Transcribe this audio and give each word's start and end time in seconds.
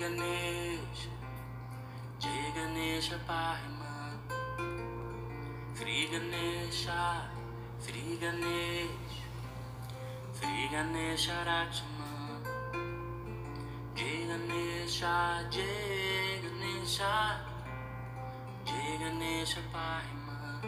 Ganesha, 0.00 1.10
Jai 2.18 2.52
Ganesha, 2.54 3.20
Pahima, 3.28 4.16
Sri 5.74 6.08
Ganesha, 6.10 7.28
Sri 7.78 8.16
Ganesha, 8.18 8.88
Sri 10.32 10.68
Ganesha 10.72 11.36
Rakshama, 11.46 12.40
Jai 13.94 14.24
Ganesha, 14.26 15.46
Jai 15.50 16.40
Ganesha, 16.44 17.36
Jai 18.64 18.96
Ganesha 19.00 19.60
Pahima, 19.70 20.62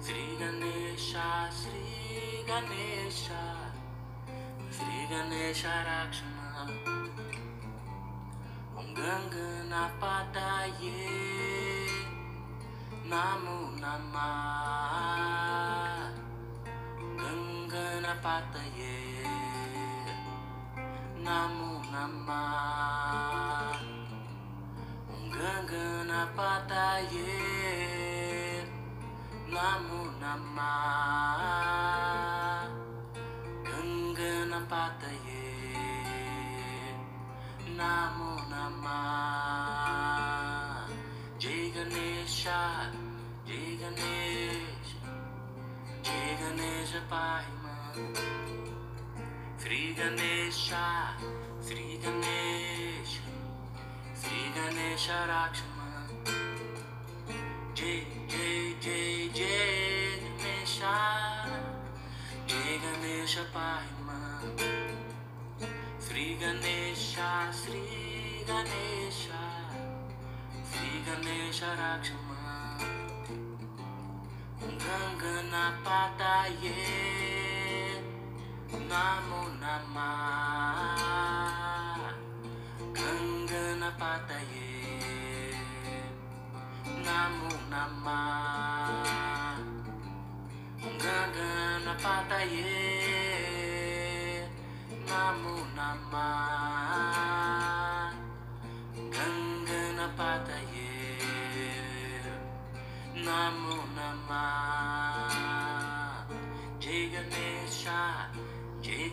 Sri 0.00 0.24
Ganesha, 0.36 1.48
Sri 1.52 2.42
Ganesha, 2.44 3.42
Sri 4.68 5.06
Ganesha 5.08 5.74
Rakshama, 5.86 7.27
Om 9.08 9.24
Ganganapataye, 9.32 11.00
Namo 13.08 13.72
Namah, 13.80 15.32
Ganganapataye, 17.16 19.24
Namo 21.24 21.80
Namah, 21.88 23.80
Om 25.08 25.24
Ganganapataye, 25.32 27.32
Namo 37.78 38.34
Namah, 38.50 38.90
Jai 41.38 41.70
Ganesha, 41.72 42.90
Jai 43.46 43.78
Ganesha, 43.80 44.98
Jai 46.02 46.36
Ganesha 46.40 47.00
Pahima, 47.08 47.76
Sri 49.58 49.94
Ganesha, 49.94 50.86
Sri 51.60 51.86
Ganesha, 52.02 53.22
Sri 54.12 54.40
Ganesha 54.56 55.18
Rakshama, 55.30 55.88
Jai 57.74 57.98
Jai 58.26 58.74
Jai 58.80 59.30
Jai 59.32 60.18
Ganesha, 60.24 60.96
Ganesha, 68.48 69.44
Sri 70.64 70.90
Ganesha 71.04 71.70
Rakshama, 71.80 72.42
Om 74.62 74.72
Ganganapataye, 74.80 76.78
Namo 78.88 79.42
Namah, 79.60 80.96
Ganganapataye, 82.96 84.70
Namo 87.04 87.52
Namah, 87.68 89.60
Om 90.86 90.94
Ganganapataye, 91.04 92.72
Namo 95.06 95.54
Namah, 95.76 96.87
Namo 103.24 103.76
Namah, 103.96 105.32
Jai 106.78 107.08
Ganesha, 107.12 108.00
Jai 108.80 109.10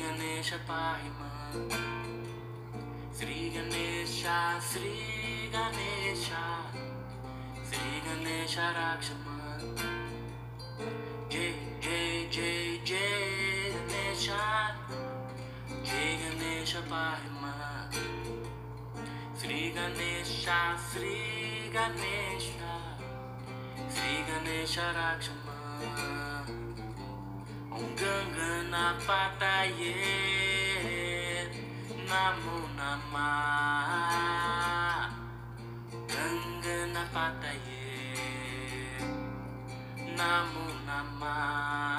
Ganesha, 0.00 0.58
Pahima, 0.68 1.30
Sri 3.12 3.50
Ganesha, 3.54 4.58
Sri 4.60 5.48
Ganesha, 5.52 6.44
Sri 7.62 7.90
Ganesha 8.04 8.66
Rakshama, 8.76 9.38
Jai 11.30 11.54
Jai 11.80 12.26
Jai 12.28 12.80
Jai 12.84 13.72
Ganesha, 13.72 14.42
Jai 15.84 16.10
Sri 19.46 19.70
Ganesha, 19.70 20.76
Sri 20.90 21.35
Ganesha, 21.76 22.72
Sri 23.90 24.12
Ganesha 24.26 24.86
Rakshama, 24.96 25.58
Om 27.70 27.86
Ganganapataye, 28.00 29.94
Namo 32.08 32.58
Namah, 32.78 33.92
Ganganapataye, 36.08 37.84
Namo 40.16 40.66
Namah, 40.88 41.95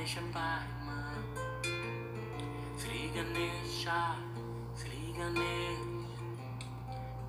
Jai 0.00 0.06
Ganesha 0.06 0.22
Pahima, 0.32 0.98
Sri 2.78 3.10
Ganesha, 3.14 4.16
Sri 4.74 5.12
Ganesh, 5.14 5.76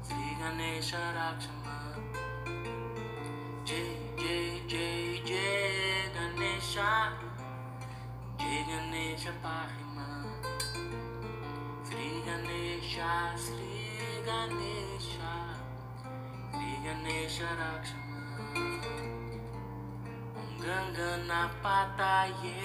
Sri 0.02 0.38
Ganesha 0.40 1.02
Rakshama, 1.18 1.78
Jai 3.66 3.98
Jai 4.18 5.20
Jai 5.26 6.08
Ganesha, 6.16 7.12
Jai 8.40 8.66
Ganesha 8.70 9.34
Pahima, 9.44 10.08
Sri 11.84 12.24
Ganesha, 12.26 13.34
Sri 13.36 14.24
Ganesha, 14.26 15.34
Sri 16.54 18.01
Ganesha 20.62 20.70
Rakshama, 20.70 20.70
Om 20.70 20.70
Ganganapataye, 21.22 22.62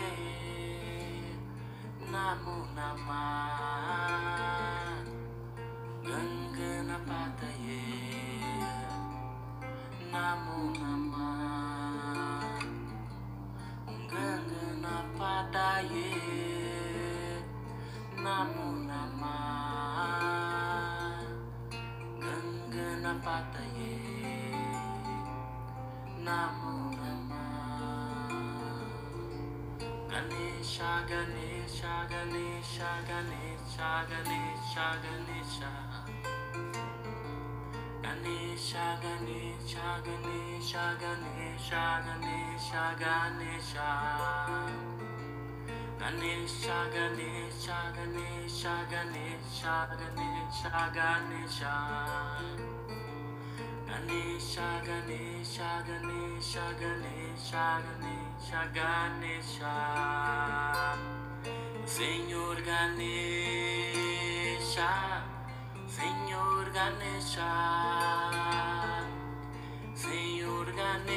Namo 2.12 2.56
Namah, 2.76 3.24
Ganganapataye, 6.04 7.80
Namo 10.12 10.58
Namah, 10.78 12.60
Om 13.88 13.98
Ganganapataye, 14.10 16.10
Namo 18.16 18.66
Namah, 18.88 19.30
Ganganapataye, 22.20 23.92
Namo 26.24 26.74
Ganesha, 30.16 31.04
Ganesha, 31.06 32.06
Ganesha, 32.08 32.88
Ganesha, 33.06 34.06
Ganesha, 34.08 34.86
Ganesha. 35.04 35.70
Ganesha, 38.00 38.84
Ganesha, 39.02 39.86
Ganesha, 40.06 40.84
Ganesha, 40.98 41.82
Ganesha, 42.06 42.96
Ganesha. 42.98 43.88
Ganesha, 45.98 46.78
Ganesha, 46.94 47.78
Ganesha, 47.94 48.74
Ganesha, 50.94 51.74
Ganesha, 53.96 54.82
Ganesha, 54.84 55.82
Ganesha, 55.86 56.64
Ganesha, 56.78 57.80
Ganesha, 57.80 58.60
Ganesha. 58.74 59.72
Senhor 61.86 62.56
Ganesha, 62.60 63.62
Senhor 65.88 66.70
Ganesha, 66.74 67.52
Senhor 69.94 70.66
Ganesha, 70.76 71.14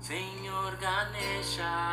Senhor 0.00 0.76
Ganesha. 0.80 1.85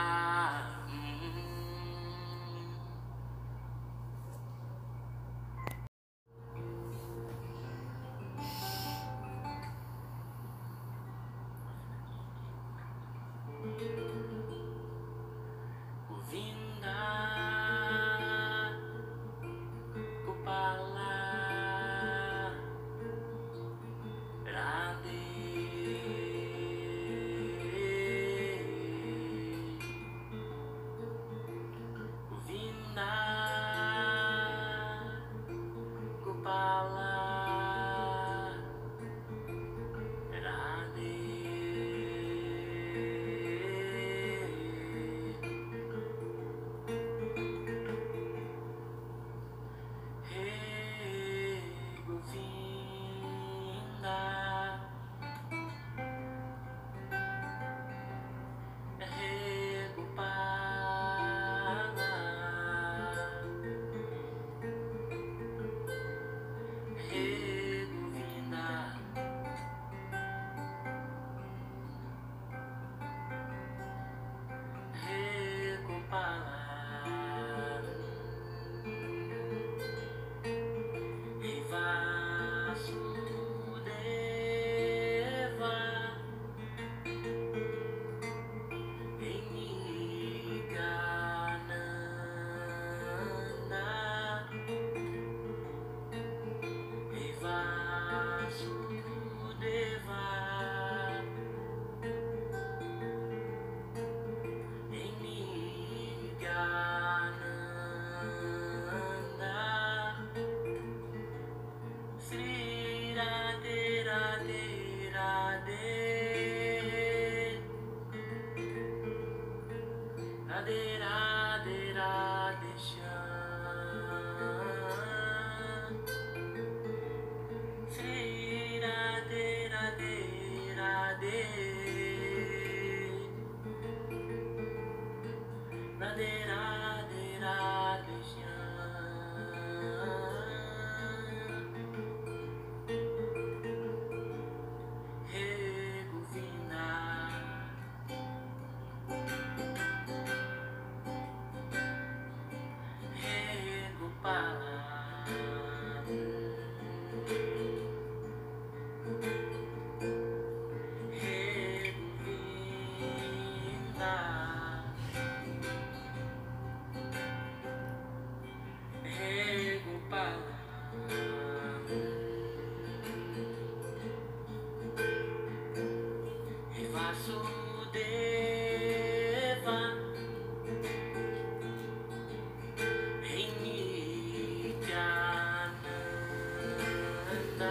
Radhe 136.16 136.46
Radhe 136.46 136.83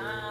time. 0.00 0.21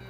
嗯。 0.00 0.09